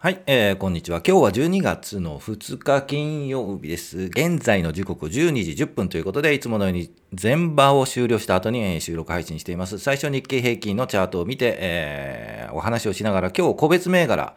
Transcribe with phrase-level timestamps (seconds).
[0.00, 1.02] はい、えー、こんにちは。
[1.04, 4.02] 今日は12月の2日金曜日です。
[4.02, 9.80] 現在の時刻12時10分ということで、いつものように全場を終了した後に収録配信しています。
[9.80, 14.36] 最初日経平均のチャートを見て、えー、お話をしながら、今日個別銘柄、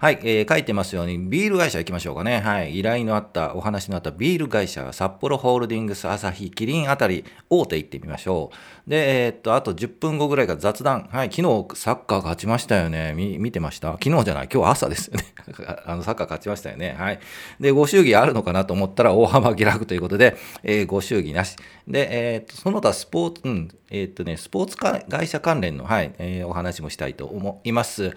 [0.00, 2.38] はい、えー、書いてますように、ビール会社行きましょうかね。
[2.38, 8.52] はい、依頼のあった、お話のあったビール会社、札幌ホールディングス、アサヒ、キリンあたり、大手行ってみましょ
[8.86, 8.88] う。
[8.88, 11.08] で、えー、っと、あと10分後ぐらいが雑談。
[11.10, 13.12] はい、昨日サッカー勝ちましたよね。
[13.16, 13.90] み、見てました？
[14.00, 15.24] 昨日じゃない、今日朝ですよね。
[15.84, 16.94] あの、サッカー勝ちましたよね。
[16.96, 17.18] はい。
[17.58, 21.56] で、ご祝儀あるのかなと思ったら、大幅下落ということで、えー、ご祝儀なし。
[21.88, 28.14] で、えー、っと、その他スポーツ、うん、え、っとね、スポーツ会社関連の、はい、えー、お話もしたいと思います。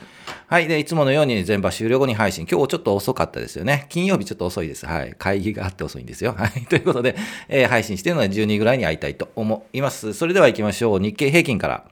[0.47, 0.67] はい。
[0.67, 2.45] で、いつものように全場終了後に配信。
[2.49, 3.85] 今日ちょっと遅かったですよね。
[3.89, 4.85] 金曜日ちょっと遅いです。
[4.85, 5.15] はい。
[5.17, 6.35] 会議があって遅いんですよ。
[6.37, 6.51] はい。
[6.67, 7.15] ということで、
[7.47, 10.13] えー、配信してるのは12ぐらいに会いたいと思います。
[10.13, 10.99] それでは行きましょう。
[10.99, 11.85] 日経平均から。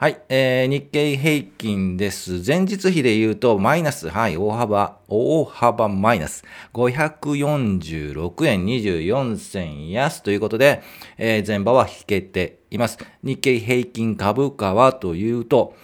[0.00, 2.40] はい、えー、日経平均です。
[2.46, 6.44] 前日比で言うと、マイナス、はい、大幅、大幅マイナス。
[6.72, 10.84] 546円24銭安ということで、
[11.16, 12.98] えー、前場は引けています。
[13.24, 15.74] 日経平均株価はというと、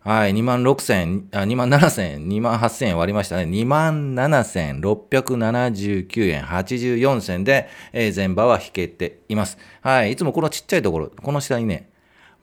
[0.00, 3.44] はい、2万6千、あ、2万7千、2万8千円割りましたね。
[3.44, 9.56] 2万7千679円84銭で、えー、前場は引けています。
[9.80, 11.88] はい、いつもこのちっちゃいところ、この下にね、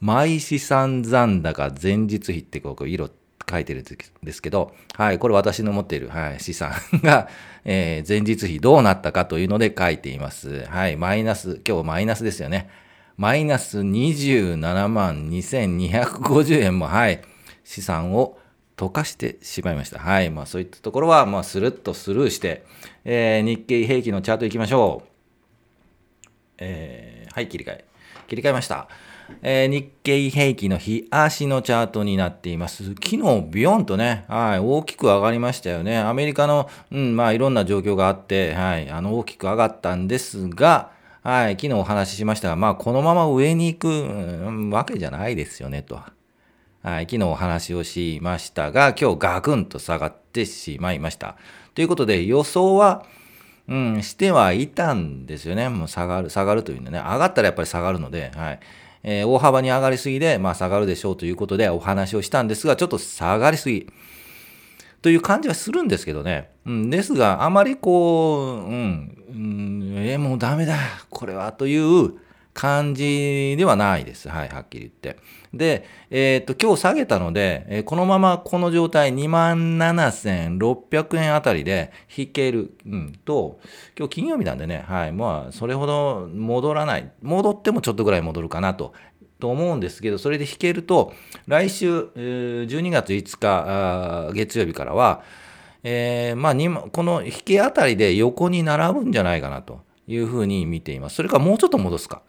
[0.03, 3.09] 毎資産残高前日比ってこう色
[3.49, 3.85] 書いてるん
[4.21, 7.29] ですけど、はい、これ私の持っている、はい、資産が、
[7.63, 10.65] えー、前日比どうなったかというので書いています。
[10.65, 12.67] はい、マイナス、今日マイナスですよね。
[13.15, 17.21] マイナス27万2250円も、はい、
[17.63, 18.37] 資産を
[18.75, 19.99] 溶かしてしまいました。
[19.99, 22.65] はい、まあそういったところは、まあスルッとスルーして、
[23.05, 25.09] えー、日経平均のチャート行きましょう。
[26.57, 27.85] えー、はい、切り替え。
[28.27, 28.89] 切り替えました。
[29.42, 32.94] えー、日経平均の日足のチャートになっています。
[32.94, 35.98] 昨日ビヨンとね、はい、大きく上がりましたよね。
[35.98, 40.92] アメリカの、うん、まあいろんな状況があって、はい、あの大きく上がったんですが、
[41.23, 43.92] はい、昨日お話ししましたが、まあこのまま上に行く、う
[44.52, 45.95] ん、わけじゃないですよね、と。
[46.83, 51.38] はい、昨日お話をしましたが、今日ガクンと下がってしまいました。
[51.76, 53.05] ということで予想は、
[53.70, 55.70] うん、してはいたんですよね。
[55.70, 56.99] もう下がる、下がるというのね。
[56.99, 58.60] 上がったらやっぱり下がるので、はい。
[59.03, 63.87] えー、大幅に上がりすぎで、まあ下がるでしょうということでお話をしたんですが、ちょっと下がりすぎ。
[65.02, 66.49] という感じはするんですけどね。
[66.65, 70.77] うん、ですが、あまりこう、うん、うん、えー、もうダメだ、
[71.09, 72.13] これは、という
[72.53, 74.30] 感じではないです。
[74.30, 75.17] はい、はっきり言って。
[75.53, 83.59] で、えっ、と、今日下げたので、えー、このままこの状態27,600円あたりで引ける、うん、と、
[83.97, 87.11] 今日金曜日なんでね、はい、まあ、それほど戻らない。
[87.21, 88.93] 戻ってもちょっとぐらい戻るかなと。
[89.39, 91.11] と思うんですけど、それで引けると、
[91.47, 95.21] 来週、えー、12月5日月曜日からは、
[95.83, 96.55] えー、まあ、
[96.89, 101.15] この引けあたりで横に並ぶんじゃないかなというふうに見ています。
[101.15, 102.21] それからもうちょっと戻すか。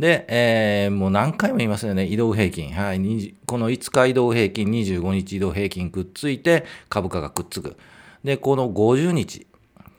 [0.00, 2.72] で、えー、もう何回も言いますよね、移動平均。
[2.72, 7.76] はい、この5日移動平均、25日移動平均くっついて株価がくっつく。
[8.24, 9.46] で、この50日、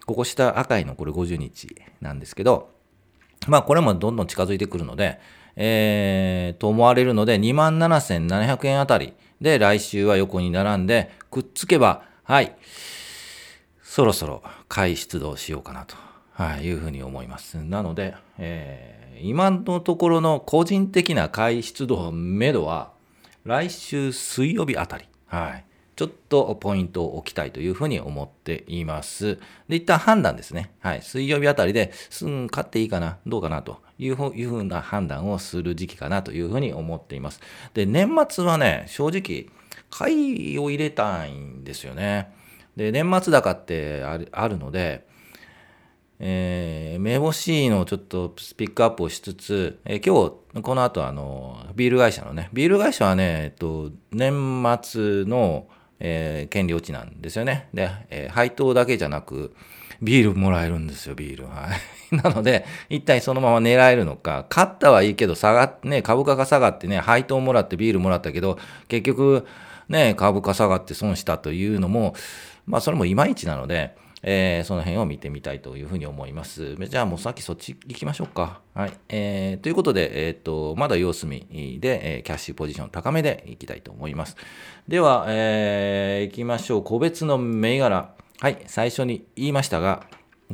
[0.07, 2.71] ここ下赤いのこれ50日なんですけど、
[3.47, 5.19] まあこれもどんどん近づいてくるので、
[5.55, 9.13] えー、と思われるので、27,700円あたり。
[9.39, 12.55] で来週は横に並んで、くっつけば、はい、
[13.83, 15.95] そろそろ買い出動しようかなと、
[16.41, 17.63] はい、いうふうに思います。
[17.63, 22.91] なので、えー今のところの個人的な買い出動めどは、
[23.43, 25.65] 来週水曜日あたり、はい、
[25.95, 29.37] ちょっとポイントを置きたいというふうに思っています。
[29.67, 30.71] で、一旦判断ですね。
[30.79, 37.41] はい、水曜日あたりで、すん、買っていいかな、どうかなというふうな判断をする時期かなというふうに思っています。
[37.75, 39.45] で、年末はね、正直、
[39.91, 42.31] 買いを入れたいんですよね。
[42.75, 45.10] で、年末高ってあるので、
[46.23, 55.67] えー、めぼしいのちょっとピックアップをしつつ、えー、今日、この後、あの、ビール会社のね、ビール会社はね、えっと、年末の、
[55.99, 57.69] えー、権利落ちなんですよね。
[57.73, 59.55] で、えー、配当だけじゃなく、
[60.03, 61.45] ビールもらえるんですよ、ビール。
[61.45, 61.69] は
[62.11, 62.13] い。
[62.15, 68.59] なので、一体そのまま狙えるのか、勝ったはいいけど、下が、ね、株価が下がってね、配当もらってビールもらったけど、
[68.89, 69.47] 結局、
[69.89, 72.13] ね、株価下がって損したというのも、
[72.67, 76.75] まあ、それもいまいちなので、えー、その辺を見てみたいというふうに思います。
[76.75, 78.61] じゃあもうさっきそっち行きましょうか。
[78.73, 78.93] はい。
[79.09, 84.37] えー、ということで、えっ、ー、と、まだ様子見で、え、キャッシュポジション高めでいきたいと思います。
[84.87, 86.83] では、えー、行きましょう。
[86.83, 88.13] 個別の銘柄。
[88.39, 88.57] はい。
[88.67, 90.05] 最初に言いましたが、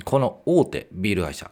[0.06, 1.52] この大手ビール会社。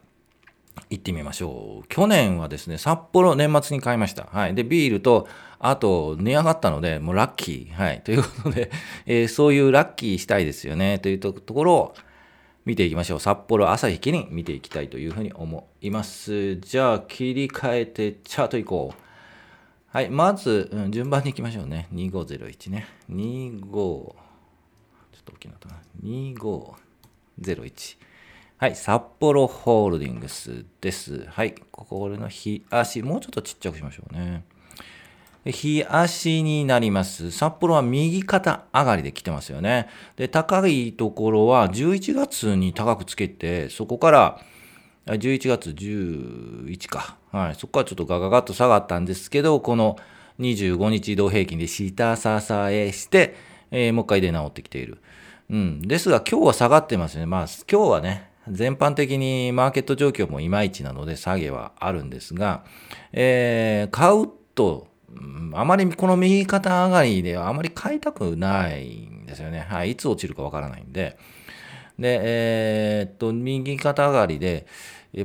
[0.90, 1.88] 行ってみましょう。
[1.88, 4.28] 去年はですね、札幌年末に買いました。
[4.32, 4.56] はい。
[4.56, 5.28] で、ビールと、
[5.60, 7.76] あと、値上がったので、もうラッキー。
[7.76, 8.02] はい。
[8.04, 8.72] ということで、
[9.06, 11.00] えー、そういうラッキーしたいですよね。
[11.00, 11.96] というところを
[12.66, 13.20] 見ていきましょう。
[13.20, 16.58] 札幌朝日記念見ていきたいというふうに思います。
[16.58, 19.06] じゃあ、切り替えてチャート行こう。
[19.96, 20.10] はい。
[20.10, 21.88] まず、うん、順番に行きましょうね。
[21.94, 22.86] 2501ね。
[23.10, 24.14] 25、ちょっ
[25.24, 25.82] と大きなとな。
[26.04, 27.98] 2501。
[28.66, 31.28] はい、札幌ホールディングスです。
[31.28, 34.44] はい、ここの日足、もうちょっとちっちゃくしましょうね。
[35.46, 37.30] 日足になります。
[37.30, 39.88] 札幌は右肩上がりで来てますよね。
[40.16, 44.40] で、高いところは11月に高くつけて、そこから
[45.06, 47.18] 11月11か。
[47.32, 49.98] はい、そこからちょっとガガガッと下がったんですけど、この
[50.40, 52.28] 25日移動平均で下支
[52.72, 53.36] えして、
[53.70, 54.98] えー、もう一回出直ってきている。
[55.52, 55.82] うん。
[55.84, 57.28] ですが今日は下がってますね。
[57.28, 62.64] まあ今日はね、全般的にマーケット状況もいまいちなので下げはあるんですが、
[63.12, 64.88] えー、買うと、
[65.54, 69.60] あまりこの右肩上がりではあまり買いたくないんですよね。
[69.60, 69.92] はい。
[69.92, 71.18] いつ落ちるかわからないんで。
[71.98, 74.68] で、えー、っと、右肩上がりで、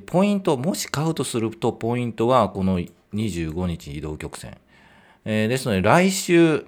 [0.06, 2.80] ポイント、もし買うとすると、ポイントはこの
[3.12, 4.56] 25日移動曲線。
[5.24, 6.64] えー、ですので、来週、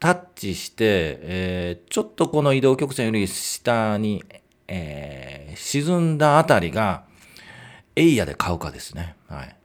[0.00, 4.24] タッチして、えー、ちょっとこの移動曲線より下に
[4.68, 7.04] えー、沈んだあたりが、
[7.96, 9.14] エイヤで買うかですね。
[9.28, 9.56] はい。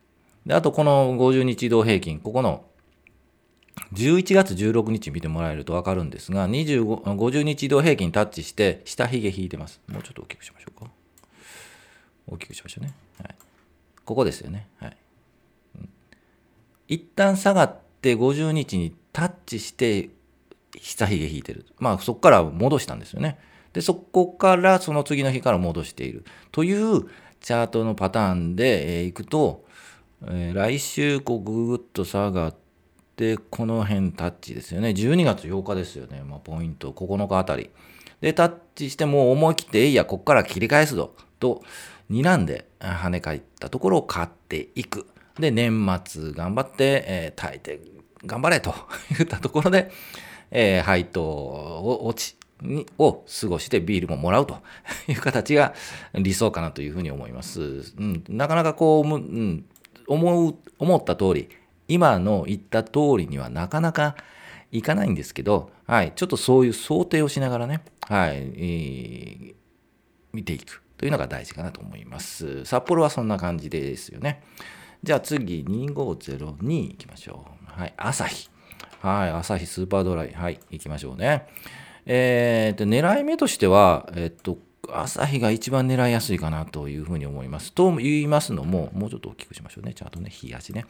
[0.46, 2.66] で、あとこの50日移動平均、ここの
[3.94, 9.82] 11月16日見てもらえると分かるんですが、25 50日移動平均タッチして、下髭引いてます。
[9.88, 10.92] もうちょっと大きくしましょうか。
[12.28, 12.94] 大きくしましょうね。
[13.22, 13.36] はい。
[14.06, 14.68] ここですよね。
[14.80, 14.98] はい。
[15.80, 15.90] うん、
[16.88, 20.10] 一旦下がって50日にタッチして、
[20.80, 21.66] 下髭引いてる。
[21.80, 23.40] まあそこから戻したんですよね。
[23.74, 27.04] で、そこからその次の日から戻しているという
[27.42, 29.66] チャートのパターンで、えー、いくと、
[30.26, 32.56] えー、来週こうぐぐっと下がっ
[33.16, 34.90] て、この辺タッチですよね。
[34.90, 36.24] 12月8日ですよね。
[36.28, 37.70] まあ、ポイント9日あたり。
[38.22, 41.14] で、タッチしてもう思い切って、えいや、こっから切り返すぞ。
[41.40, 41.64] と、
[42.10, 45.08] 睨んで跳ね返ったところを買っていく。
[45.40, 47.80] で、年末頑張って、えー、耐えて
[48.26, 48.74] 頑張れと
[49.18, 49.92] 言ったところで、
[50.52, 54.58] えー、配当を落ち、にを過ごしてビールももらうと
[55.08, 55.74] いう形が
[56.14, 57.62] 理想かなというふうに思います。
[57.98, 59.66] うん、なかなかこう、うん、
[60.08, 61.50] 思う、思った通り、
[61.88, 64.16] 今の言った通りにはなかなか
[64.72, 69.54] いかないんですけど、はい、ちょっとそういう想定をしながらね、はい、えー、
[70.34, 72.66] 見ていくというのが大事かなと思います。
[72.66, 74.44] 札幌はそんな感じですよね。
[75.02, 77.80] じゃあ次、2502行きましょう。
[77.80, 78.50] はい、朝日。
[79.02, 80.34] はい、朝日スーパードライ。
[80.34, 81.48] はい、行きましょうね。
[82.12, 84.58] えー、と狙い目としては、えっと、
[84.92, 87.72] 朝日が一番狙いやすいかなというふうに思います。
[87.72, 89.94] と言いますのも、もうちょっと大きくしましょうね。
[89.94, 90.86] ちゃんとね、日足ね。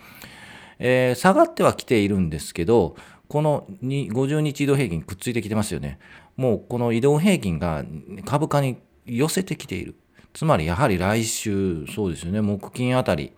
[0.79, 2.95] えー、下がってはきているんですけど、
[3.27, 5.99] この50日移動平均くっついてきてますよね。
[6.37, 7.83] もうこの移動平均が
[8.23, 9.95] 株価に寄せてきている。
[10.33, 13.33] つまりやはり来週、そうですよね、木金あたり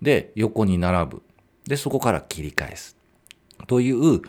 [0.00, 1.22] で横に並ぶ。
[1.66, 2.96] で、そこから切り返す。
[3.66, 4.22] という、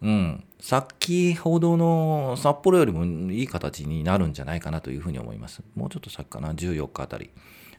[0.00, 5.62] うん、先ほどの札幌よりもいい形になるんじゃないかなというふうに思います。
[5.74, 7.30] もうちょっと先かな、14日あたり。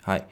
[0.04, 0.28] はい。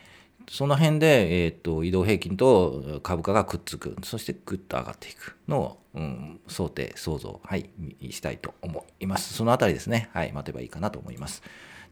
[0.50, 7.69] その辺で、えーと、移動平均と株価がくっつく、そしてぐっと上がっていくのを、うん、想定、想像、はい、
[8.12, 9.34] したいと思います。
[9.34, 11.44] そのあたりですね、はい、待てばいいかなと思います。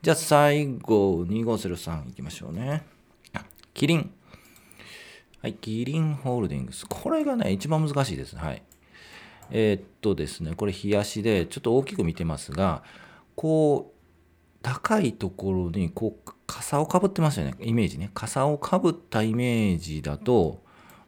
[0.02, 2.84] じゃあ最後、2503いきましょうね。
[3.74, 4.12] キリン。
[5.42, 6.86] はい、キリンホールディングス。
[6.88, 8.38] これがね、一番難しいです。
[8.38, 8.64] はい。
[9.52, 12.84] えー、っとですね、これ冷やしで、ちょっと大きく見てますが、
[13.36, 13.96] こう、
[14.62, 18.12] 高いところに、こう、傘をかぶってますよね、イメージね。
[18.14, 20.64] 傘をかぶったイメージだと、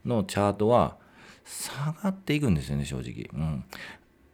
[0.06, 0.98] のチャートは、
[1.46, 3.30] 下がっていくんですよね、正直。
[3.34, 3.64] うん。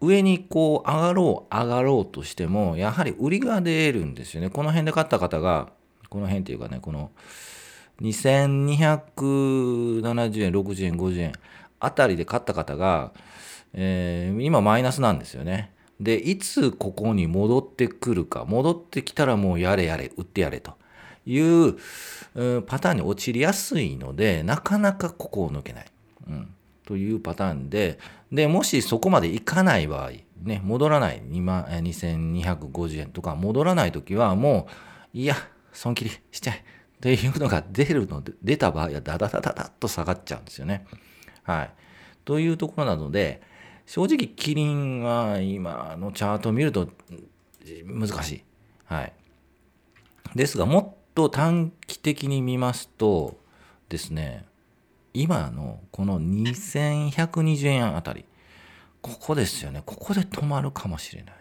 [0.04, 4.50] 上にこう上がろう上がろうとしてもやはり売りが出るんですよね。
[4.50, 5.70] この辺で買った方が
[6.10, 7.12] この辺っていうかねこの
[8.02, 11.32] 2270円60円50円
[11.80, 13.14] あたりで買った方が
[13.74, 15.72] えー、今マイナスなんですよね。
[16.00, 20.74] で、いつここに戻ってくるか、戻ってきたらもうやれやれ、売ってやれと
[21.26, 21.76] いう、
[22.36, 25.86] う、パターンに陥りやすいので、なかなかここを抜けない。
[26.28, 26.54] うん、
[26.86, 28.00] というパターンで、
[28.32, 30.12] で、もしそこまでいかない場合、
[30.42, 34.68] ね、戻らない2万2250円とか戻らないときはも
[35.14, 35.36] う、いや、
[35.72, 36.64] 損切りしちゃえ
[37.02, 40.86] というのが出るので、出た場合はダダダダダッと下がっちゃうんですよね。
[41.44, 41.72] はい。
[42.26, 43.42] というところなので、
[43.94, 46.90] 正直キリンは今のチャートを見ると
[47.86, 48.44] 難しい。
[48.86, 49.14] はい。
[50.34, 53.38] ですが、もっと短期的に見ますと、
[53.90, 54.46] ですね
[55.14, 58.26] 今のこの2120円あたり
[59.04, 61.36] ここですよねここで止まるかもしれない、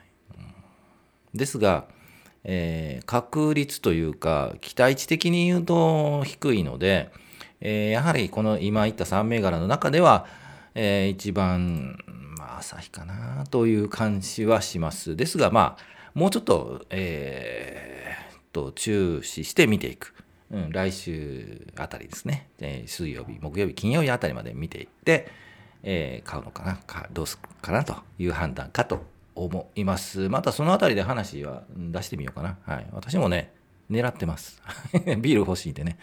[1.33, 1.87] ですが、
[2.45, 7.11] えー、確率というか期待値的に言うと低いので、
[7.63, 10.27] えー、やはりこの今言った3銘柄の中では、
[10.75, 11.97] えー、一番、
[12.63, 20.15] 朝日かなという感じはしますですがまあもうちょっと、えー、と注視して見ていく。
[20.51, 25.27] うん、来週あたりですね、えー、水曜日、木曜日、金曜日あたりまで見ていって、
[25.83, 29.03] えー、買うのかなか、どうするかなという判断かと
[29.35, 30.29] 思います。
[30.29, 32.59] またそのあたりで話は出してみようかな。
[32.67, 32.87] はい。
[32.93, 33.55] 私もね、
[33.91, 34.61] 狙ってます。
[35.19, 35.99] ビール欲しいんでね。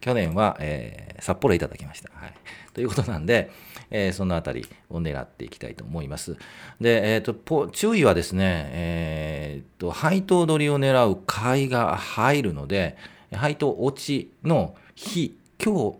[0.00, 2.10] 去年は、えー、札幌いただきました。
[2.14, 2.34] はい。
[2.74, 3.50] ということなんで、
[3.90, 6.36] えー、そのあたりを狙っていきたいと思います。
[6.80, 12.96] で、え、ー、と、注意はですね、えっ、と、配当取りを狙う買いが入るので、
[13.32, 15.98] 配当落ちの日、今日、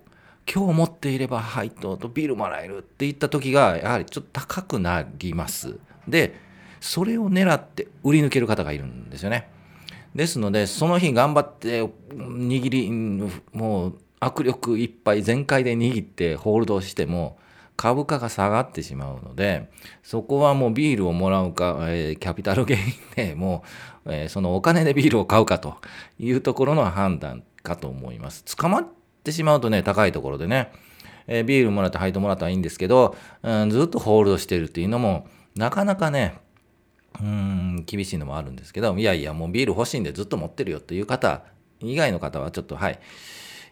[0.52, 5.78] 今日持っていれば配当とビールもらえるっていった時が、やはりちょっと高くなります。
[6.09, 6.35] で、
[6.80, 9.49] それを狙って売り抜ける方がいるんですよね。
[10.14, 12.90] ですので、その日頑張って、握り、
[13.52, 17.38] もう握力いっぱい全開で握ってホールドしても、
[17.81, 19.71] 株価が下がってしまうので、
[20.02, 22.81] そこはもうビールをもらうか、えー、キャピタルゲイン
[23.17, 23.64] で も
[24.05, 25.76] う、えー、そのお金でビールを買うかと
[26.19, 28.45] いうところの判断かと思います。
[28.55, 28.87] 捕まっ
[29.25, 30.73] てしまうとね、高いところでね、
[31.26, 35.26] えー、ビールもらって配当もらったらいいんですけど、うん、ずっとホールドしてるっていうのも、
[35.57, 36.35] なかなかね、
[37.21, 41.43] うん、厳しいのもあるんですけど、いやいや、もうビール欲しいんでずっと持ってるよという方
[41.81, 42.99] 以外の方はちょっと、はい、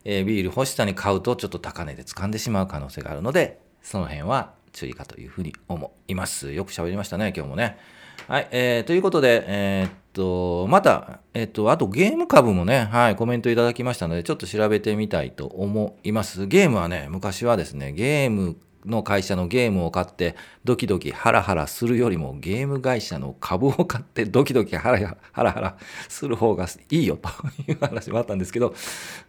[0.04, 6.52] えー、ビール欲しさに買うとちょっと高値で掴んでしまう可能性があるので、その辺は注意かというふうに思います。
[6.52, 7.78] よく喋りましたね、今日もね。
[8.26, 16.46] はい、えー、ということで、えー、っと、また、えー、っと、あとゲーム株もね、はい、コメントいただきましたので、ちょっと調べてみたいと思います。
[16.46, 25.76] ゲームはね、昔はですね、ゲームの会社のゲームを買ってドキドキハラハラするよりもゲーム会社の株を買ってドキドキハラハラハラ
[26.08, 27.28] する方がいいよと
[27.70, 28.74] いう話もあったんですけど、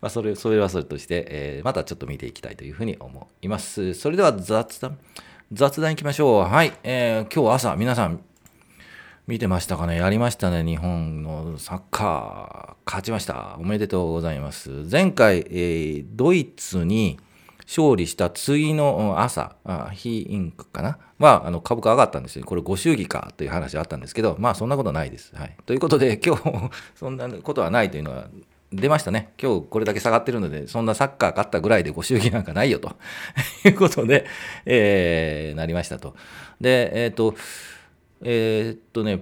[0.02, 3.94] まあ、それそれはそれとして、えー、またちょっと見ていきたいというふうに思います。
[3.94, 4.98] それでは雑談、
[5.52, 6.44] 雑談いきましょう。
[6.44, 8.24] はい、えー、今日朝皆さん
[9.28, 9.98] 見てましたかね？
[9.98, 10.64] やりましたね。
[10.64, 13.58] 日本のサッカー勝ちました。
[13.60, 14.88] おめでとうございます。
[14.90, 17.20] 前回、えー、ドイツに
[17.70, 19.56] 勝利した次の朝、
[19.94, 20.98] 非インクかな？
[21.20, 22.46] は、あの株価上がったんですよ。
[22.46, 25.36] これご祝儀かという話があったんですけど、まあそんなことないです。
[25.36, 25.56] はい。
[25.68, 28.28] ということで、 今日そんなことはないというのは
[28.74, 29.34] 出ましたね。
[29.40, 32.96] 今日これだけ下がってるので、そんなサッカー勝ったぐらいでご祝儀なんかないよと
[33.64, 34.26] いうことで、
[34.66, 36.16] えー、なりましたと。
[36.60, 37.36] で、えっ、ー、と、
[38.24, 39.22] えー、っとね、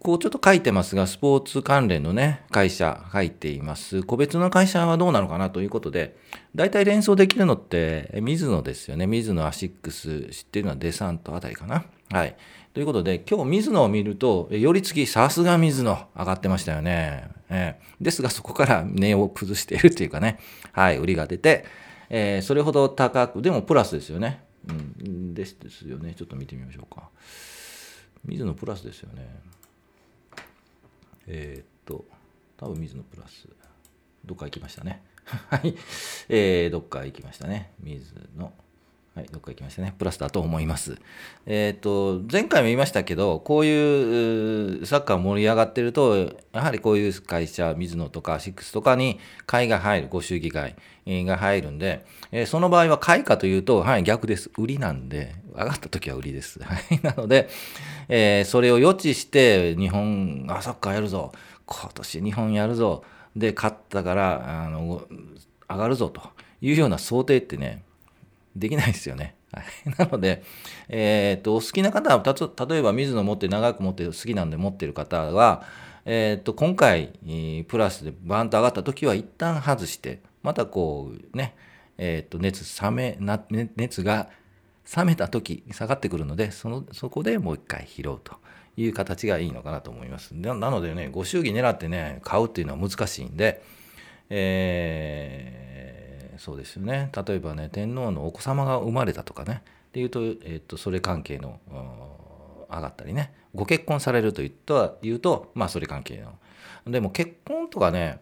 [0.00, 4.02] こうちょっと書いてますが、スポーツ関連のね、会社書いています。
[4.02, 6.16] 個別の会社はどうなのかなということで、
[6.54, 9.06] 大体連想できるのって、水野ですよね。
[9.06, 11.84] 水野アシックス、知ってるのはデサントあたりかな。
[12.10, 12.36] はい。
[12.74, 17.28] ということで、今日水野を見ると、より次、さすが水野、上がってましたよね。
[17.48, 20.40] えー、ですが、そこから値を崩しているというかね、
[20.72, 21.64] はい、売りが出て、
[22.10, 24.42] えー、それほど高く、でもプラスですよね。
[24.68, 26.14] うん、ですですよね。
[26.16, 27.08] ちょっと見てみましょうか。
[28.24, 29.28] 水野プラスですよね。
[31.26, 32.04] えー、っと、
[32.56, 33.48] 多分水野プラス。
[34.24, 35.02] どっか行きましたね。
[35.24, 35.74] はい。
[36.28, 37.72] えー、どっか行きましたね。
[37.80, 38.52] 水野。
[39.16, 39.94] はい、どっか行きましたね。
[39.96, 40.98] プラスだと思います。
[41.46, 54.50] えっ、と、前回も言いましたけど、こういうサッカー盛り上がってると、やはりこういう会社、水野とかシックスとかに買いが入る、ご祝儀買いが入るんで、え、その場合は買いかというと、はい、逆です。
[54.58, 56.60] 売りなんで、上がった時は売りです。
[56.62, 57.00] はい。
[57.02, 57.48] なので、
[58.10, 61.32] えー、それを予知して、日本、あ、サッカーやるぞ。
[61.64, 63.02] 今年日本やるぞ。
[63.34, 65.08] で、勝ったから、あの、
[65.70, 66.20] 上がるぞと
[66.60, 67.85] いうような想定ってね、
[68.56, 69.36] できないですよね。
[69.52, 69.64] はい、
[69.98, 70.42] なので、
[70.88, 72.22] えー、っと、お好きな方は、
[72.68, 75.64] 例えば水野持って長く持って好きなんで持ってる方は、
[76.04, 77.12] えー、っと、今回、
[77.68, 81.54] プラスでバーンと上がった時は一旦外して、またこうね、
[81.98, 83.42] えー、っと、熱冷めな、
[83.76, 84.28] 熱が
[84.96, 88.36] 冷めた時下がってくるので、その、そこでもう一回拾うと
[88.76, 90.32] いう形がいいのかなと思います。
[90.32, 93.62] なのでね、ご祝儀狙ってね、買うっていうのは難しいんで、
[94.30, 95.76] えー
[96.38, 97.10] そうですよね。
[97.26, 99.62] 例えばね天皇のお子様が生まれたとかね。
[99.88, 101.58] っていうと,、えー、とそれ関係の
[102.70, 103.32] 上がったりね。
[103.54, 106.38] ご結婚されると言と言うとまあそれ関係の。
[106.90, 108.20] でも結婚とかね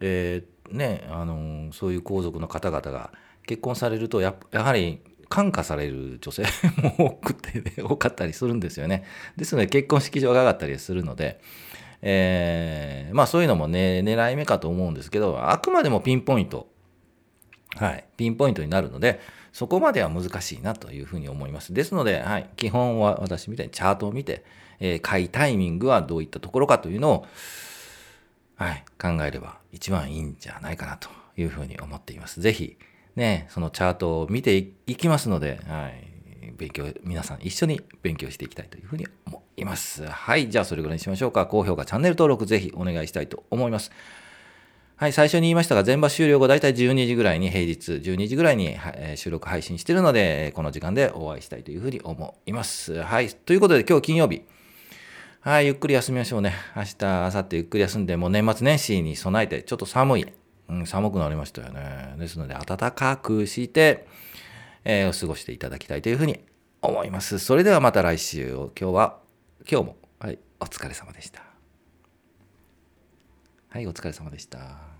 [0.00, 3.12] えー、ねあのそういう皇族の方々が
[3.46, 6.42] 結婚されるとややはり感化される女性
[6.98, 9.04] も多くて、ね、多かったりするんですよね。
[9.36, 11.40] ですので結婚式場が上がったりするので、
[12.02, 16.68] えー、まあそういうのもね狙い目かと思うんですけどあくまでもピンポイント
[17.76, 19.20] はい、ピンポイントになるので、
[19.52, 21.74] そこまでは難しいなというふうに思います。
[21.74, 24.44] ですので、はい、基本は私みたいにチャートを見て、
[24.80, 27.26] えー、買いタイミングはどういったところかというのを、
[28.56, 32.40] はい、考えれば一番いいんじゃないかなというふうに思っています。
[32.40, 32.76] ぜひ、
[33.16, 40.06] ね、そのチャートを見ていきますので、はい、勉強、皆さん一緒に勉強していきたいというふうに思います。
[40.06, 41.46] はい、じゃあそれぐらいにしましょうか。
[41.46, 43.90] 高評価、チャンネル登録ぜひお願いしたいと思います。
[45.02, 53.02] はい、最初に言いましたが、全場終了後、だいたい12時ぐらいに、平日12時ぐらいに、え収録配信してるので、この時間でお会いしたいというふうに思います。
[53.02, 54.42] はい、ということで今日金曜日、
[55.40, 56.54] はい、ゆっくり休みましょうね。
[56.76, 60.26] 明日、明後日ゆっくり休んで、もう年末年始に備えて、ちょっと寒い。
[60.68, 62.14] うん、寒くなりましたよね。
[62.20, 64.06] ですので、暖かくして、
[64.84, 66.38] えー、過ごしていただきたいというふうに
[66.80, 67.40] 思います。
[67.40, 69.18] それではまた来週、今日は、
[69.68, 71.42] 今日も、はい、お疲れ様でした。
[73.68, 74.91] はい、お疲れ様でした。